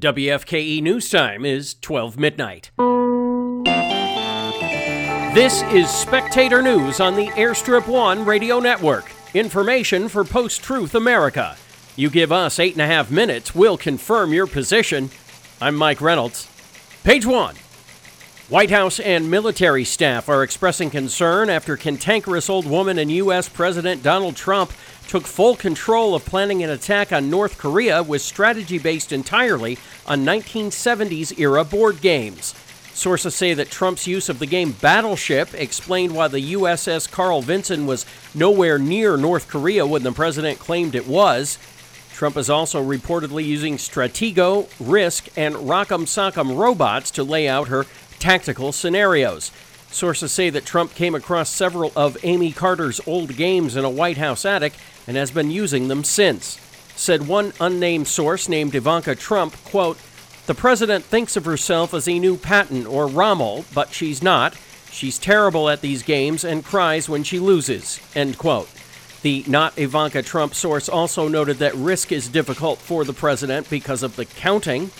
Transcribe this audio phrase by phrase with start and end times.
[0.00, 2.70] WFKE News Time is 12 midnight.
[5.34, 9.12] This is Spectator News on the Airstrip One Radio Network.
[9.34, 11.54] Information for Post Truth America.
[11.96, 15.10] You give us eight and a half minutes, we'll confirm your position.
[15.60, 16.48] I'm Mike Reynolds.
[17.04, 17.56] Page one.
[18.50, 23.48] White House and military staff are expressing concern after cantankerous old woman and U.S.
[23.48, 24.72] President Donald Trump
[25.06, 30.24] took full control of planning an attack on North Korea with strategy based entirely on
[30.24, 32.56] 1970s era board games.
[32.92, 37.86] Sources say that Trump's use of the game Battleship explained why the USS Carl Vinson
[37.86, 38.04] was
[38.34, 41.56] nowhere near North Korea when the president claimed it was.
[42.14, 47.86] Trump is also reportedly using Stratego, Risk, and Rock'em Sock'em robots to lay out her
[48.20, 49.50] tactical scenarios.
[49.90, 54.18] Sources say that Trump came across several of Amy Carter's old games in a White
[54.18, 54.74] House attic
[55.06, 56.60] and has been using them since.
[56.94, 59.98] Said one unnamed source named Ivanka Trump, quote,
[60.46, 64.54] The president thinks of herself as a new Patton or Rommel, but she's not.
[64.92, 68.68] She's terrible at these games and cries when she loses, end quote.
[69.22, 74.02] The not Ivanka Trump source also noted that risk is difficult for the president because
[74.02, 74.90] of the counting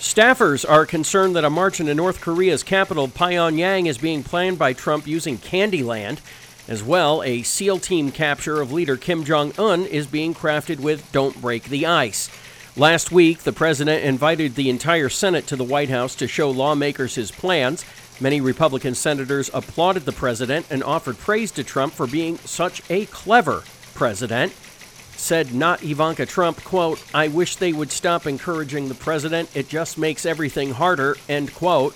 [0.00, 4.72] Staffers are concerned that a march into North Korea's capital, Pyongyang, is being planned by
[4.72, 6.20] Trump using Candyland.
[6.66, 11.12] As well, a SEAL team capture of leader Kim Jong un is being crafted with
[11.12, 12.30] Don't Break the Ice.
[12.78, 17.16] Last week, the president invited the entire Senate to the White House to show lawmakers
[17.16, 17.84] his plans.
[18.18, 23.04] Many Republican senators applauded the president and offered praise to Trump for being such a
[23.06, 24.54] clever president
[25.20, 29.54] said not Ivanka Trump, quote, I wish they would stop encouraging the president.
[29.54, 31.94] It just makes everything harder, end quote.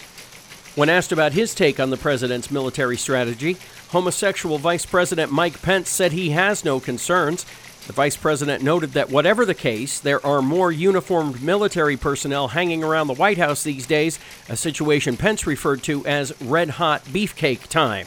[0.74, 3.56] When asked about his take on the president's military strategy,
[3.90, 7.46] homosexual Vice President Mike Pence said he has no concerns.
[7.86, 12.82] The vice president noted that whatever the case, there are more uniformed military personnel hanging
[12.82, 17.66] around the White House these days, a situation Pence referred to as red hot beefcake
[17.68, 18.06] time.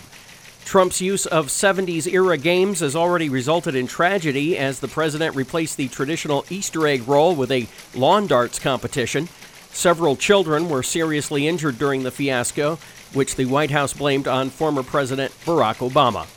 [0.67, 5.77] Trump's use of 70s era games has already resulted in tragedy as the president replaced
[5.77, 9.29] the traditional Easter egg roll with a lawn darts competition.
[9.71, 12.79] Several children were seriously injured during the fiasco,
[13.13, 16.27] which the White House blamed on former President Barack Obama.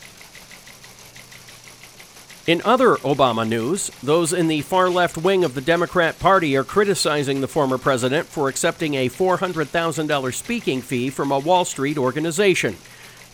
[2.47, 6.62] In other Obama news, those in the far left wing of the Democrat Party are
[6.62, 12.76] criticizing the former president for accepting a $400,000 speaking fee from a Wall Street organization.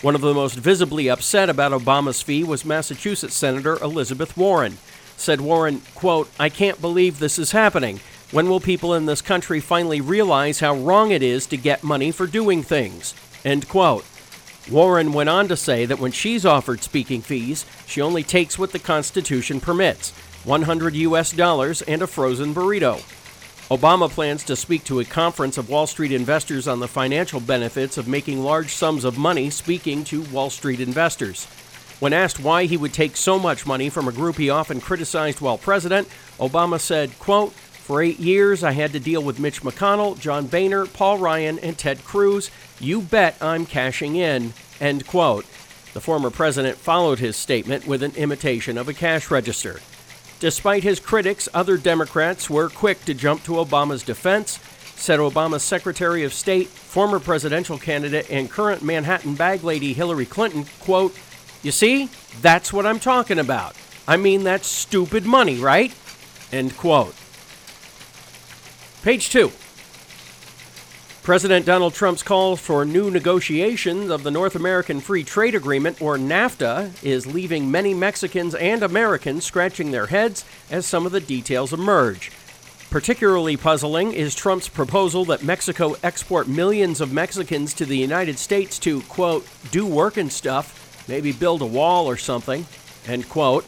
[0.03, 4.77] One of the most visibly upset about Obama's fee was Massachusetts Senator Elizabeth Warren.
[5.17, 8.01] Said Warren, quote, I can't believe this is happening.
[8.31, 12.11] When will people in this country finally realize how wrong it is to get money
[12.11, 13.15] for doing things?
[13.43, 14.05] End quote.
[14.71, 18.73] Warren went on to say that when she's offered speaking fees, she only takes what
[18.73, 20.11] the Constitution permits
[20.45, 23.01] 100 US dollars and a frozen burrito.
[23.71, 27.99] Obama plans to speak to a conference of Wall Street investors on the financial benefits
[27.99, 31.47] of making large sums of money speaking to Wall Street investors.
[31.99, 35.41] When asked why he would take so much money from a group he often criticized
[35.41, 36.06] while president,
[36.38, 40.87] Obama said, quote, For eight years, I had to deal with Mitch McConnell, John Boehner,
[40.87, 42.53] Paul Ryan, and Ted Cruz.
[42.78, 45.44] You bet I'm cashing in, end quote.
[45.93, 49.81] The former president followed his statement with an imitation of a cash register.
[50.39, 54.59] Despite his critics, other Democrats were quick to jump to Obama's defense,
[54.95, 60.67] said Obama's Secretary of State, former presidential candidate, and current Manhattan bag lady Hillary Clinton,
[60.81, 61.17] quote,
[61.63, 62.11] You see,
[62.43, 63.77] that's what I'm talking about.
[64.07, 65.95] I mean, that's stupid money, right?
[66.53, 67.15] End quote.
[69.03, 69.53] Page two.
[71.27, 76.17] President Donald Trump's call for new negotiations of the North American Free Trade Agreement, or
[76.17, 81.73] NAFTA, is leaving many Mexicans and Americans scratching their heads as some of the details
[81.73, 82.31] emerge.
[82.91, 88.79] Particularly puzzling is Trump's proposal that Mexico export millions of Mexicans to the United States
[88.79, 92.65] to, quote, do work and stuff, maybe build a wall or something,
[93.09, 93.67] end quote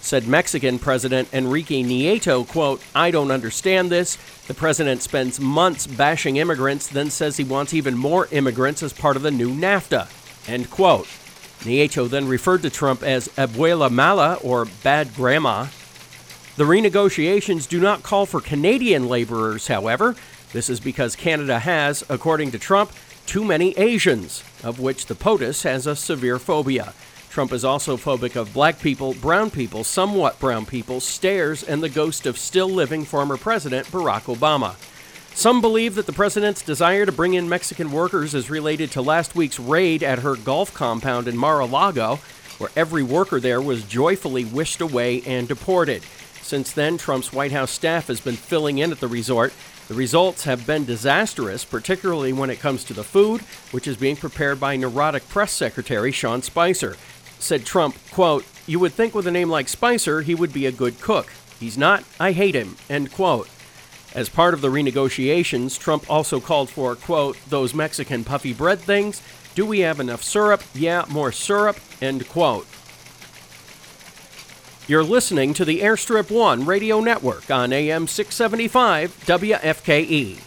[0.00, 4.16] said Mexican President Enrique Nieto, quote, I don't understand this.
[4.46, 9.16] The president spends months bashing immigrants, then says he wants even more immigrants as part
[9.16, 10.08] of the new NAFTA,
[10.48, 11.06] end quote.
[11.60, 15.66] Nieto then referred to Trump as abuela mala, or bad grandma.
[16.56, 20.14] The renegotiations do not call for Canadian laborers, however.
[20.52, 22.92] This is because Canada has, according to Trump,
[23.26, 26.94] too many Asians, of which the POTUS has a severe phobia.
[27.36, 31.88] Trump is also phobic of black people, brown people, somewhat brown people, stairs, and the
[31.90, 34.74] ghost of still living former President Barack Obama.
[35.36, 39.34] Some believe that the president's desire to bring in Mexican workers is related to last
[39.34, 42.20] week's raid at her golf compound in Mar a Lago,
[42.56, 46.02] where every worker there was joyfully wished away and deported.
[46.40, 49.52] Since then, Trump's White House staff has been filling in at the resort.
[49.88, 53.42] The results have been disastrous, particularly when it comes to the food,
[53.72, 56.96] which is being prepared by neurotic press secretary Sean Spicer.
[57.38, 60.72] Said Trump, quote, You would think with a name like Spicer, he would be a
[60.72, 61.30] good cook.
[61.58, 62.04] He's not.
[62.20, 62.76] I hate him.
[62.88, 63.48] End quote.
[64.14, 69.20] As part of the renegotiations, Trump also called for, quote, those Mexican puffy bread things.
[69.54, 70.62] Do we have enough syrup?
[70.74, 71.78] Yeah, more syrup.
[72.00, 72.66] End quote.
[74.88, 80.45] You're listening to the Airstrip One radio network on AM 675 WFKE.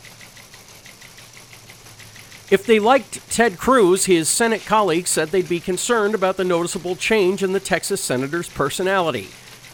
[2.51, 6.95] If they liked Ted Cruz, his Senate colleagues said they'd be concerned about the noticeable
[6.95, 9.27] change in the Texas senator's personality.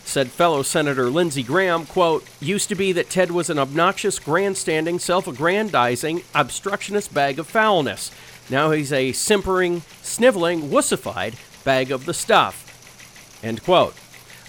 [0.04, 5.00] Said fellow Senator Lindsey Graham, quote, used to be that Ted was an obnoxious, grandstanding,
[5.00, 8.12] self aggrandizing, obstructionist bag of foulness.
[8.50, 13.40] Now he's a simpering, sniveling, wussified bag of the stuff.
[13.42, 13.96] End quote.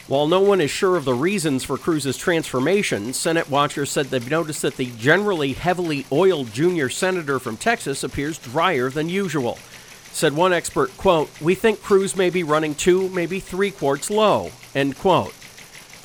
[0.09, 4.31] While no one is sure of the reasons for Cruz's transformation, Senate watchers said they've
[4.31, 9.59] noticed that the generally heavily oiled junior senator from Texas appears drier than usual.
[10.13, 14.53] Said one expert, quote, We think Cruz may be running two, maybe three quarts low,
[14.77, 15.35] end quote.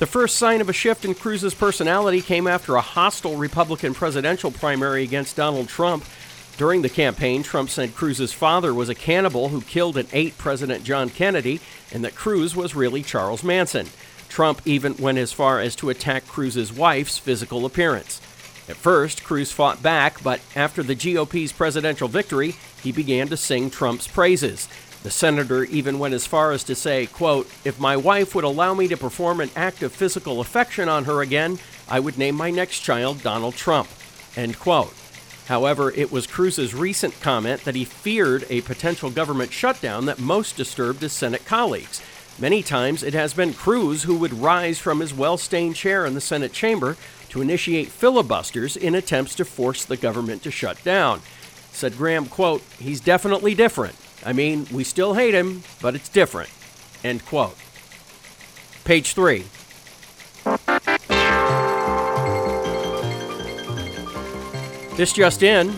[0.00, 4.50] The first sign of a shift in Cruz's personality came after a hostile Republican presidential
[4.50, 6.04] primary against Donald Trump.
[6.58, 10.84] During the campaign, Trump said Cruz's father was a cannibal who killed and ate President
[10.84, 11.60] John Kennedy,
[11.90, 13.88] and that Cruz was really Charles Manson.
[14.28, 18.20] Trump even went as far as to attack Cruz's wife's physical appearance.
[18.68, 23.68] At first, Cruz fought back, but after the GOP's presidential victory, he began to sing
[23.70, 24.68] Trump's praises.
[25.02, 28.72] The senator even went as far as to say, quote, If my wife would allow
[28.72, 31.58] me to perform an act of physical affection on her again,
[31.88, 33.88] I would name my next child Donald Trump.
[34.36, 34.94] End quote.
[35.46, 40.56] However, it was Cruz's recent comment that he feared a potential government shutdown that most
[40.56, 42.00] disturbed his Senate colleagues.
[42.38, 46.14] Many times it has been Cruz who would rise from his well stained chair in
[46.14, 46.96] the Senate chamber
[47.28, 51.20] to initiate filibusters in attempts to force the government to shut down.
[51.72, 53.96] Said Graham, quote, He's definitely different.
[54.24, 56.50] I mean, we still hate him, but it's different.
[57.02, 57.56] End quote.
[58.84, 59.44] Page 3.
[64.96, 65.74] This just in.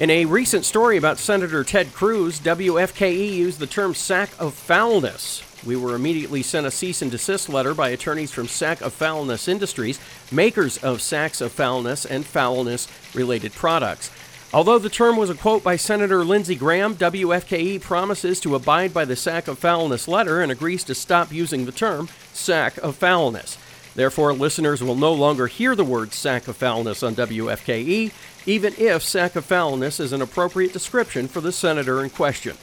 [0.00, 5.42] In a recent story about Senator Ted Cruz, WFKE used the term sack of foulness.
[5.64, 9.46] We were immediately sent a cease and desist letter by attorneys from Sack of Foulness
[9.46, 10.00] Industries,
[10.32, 14.10] makers of sacks of foulness and foulness related products.
[14.54, 19.04] Although the term was a quote by Senator Lindsey Graham, WFKE promises to abide by
[19.04, 23.58] the sack of foulness letter and agrees to stop using the term sack of foulness.
[23.96, 28.12] Therefore, listeners will no longer hear the word sack of foulness on WFKE,
[28.44, 32.58] even if sack of foulness is an appropriate description for the senator in question.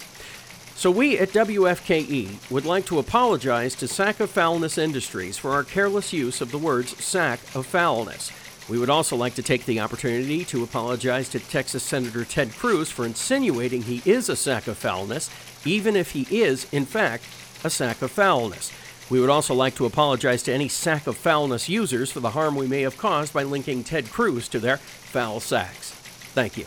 [0.76, 5.64] So, we at WFKE would like to apologize to Sack of Foulness Industries for our
[5.64, 8.32] careless use of the words sack of foulness.
[8.70, 12.92] We would also like to take the opportunity to apologize to Texas Senator Ted Cruz
[12.92, 15.32] for insinuating he is a sack of foulness,
[15.66, 17.24] even if he is, in fact,
[17.64, 18.72] a sack of foulness.
[19.10, 22.56] We would also like to apologize to any sack of foulness users for the harm
[22.56, 25.92] we may have caused by linking Ted Cruz to their foul sacks.
[26.34, 26.66] Thank you.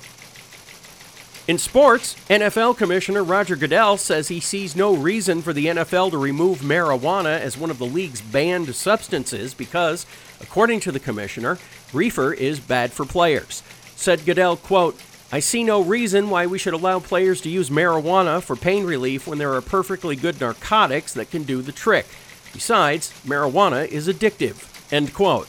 [1.48, 6.18] In sports, NFL Commissioner Roger Goodell says he sees no reason for the NFL to
[6.18, 10.06] remove marijuana as one of the league's banned substances because,
[10.40, 11.58] according to the commissioner,
[11.92, 13.62] reefer is bad for players.
[13.94, 15.00] Said Goodell, quote,
[15.32, 19.26] I see no reason why we should allow players to use marijuana for pain relief
[19.26, 22.06] when there are perfectly good narcotics that can do the trick.
[22.52, 24.92] Besides, marijuana is addictive.
[24.92, 25.48] End quote.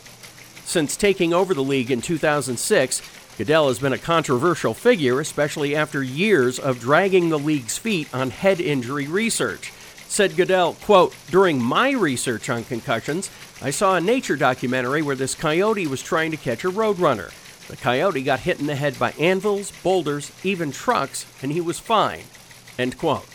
[0.65, 3.01] Since taking over the league in 2006,
[3.38, 8.31] Goodell has been a controversial figure, especially after years of dragging the league's feet on
[8.31, 9.72] head injury research.
[10.07, 13.29] Said Goodell, quote, During my research on concussions,
[13.62, 17.31] I saw a nature documentary where this coyote was trying to catch a roadrunner.
[17.68, 21.80] The coyote got hit in the head by anvils, boulders, even trucks, and he was
[21.80, 22.24] fine.
[22.80, 23.26] End quote.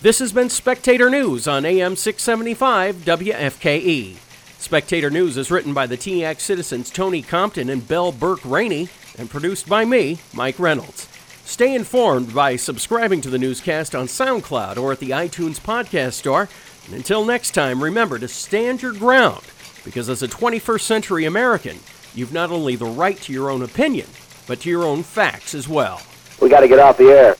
[0.00, 4.16] This has been Spectator News on AM 675 WFKE.
[4.58, 9.30] Spectator News is written by the TX citizens Tony Compton and Bell Burke Rainey and
[9.30, 11.08] produced by me, Mike Reynolds.
[11.44, 16.48] Stay informed by subscribing to the newscast on SoundCloud or at the iTunes Podcast Store.
[16.86, 19.44] And until next time, remember to stand your ground
[19.84, 21.78] because as a 21st century American,
[22.14, 24.06] you've not only the right to your own opinion,
[24.46, 26.00] but to your own facts as well.
[26.40, 27.36] We got to get off the air.